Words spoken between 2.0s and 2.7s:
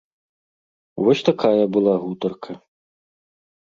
гутарка.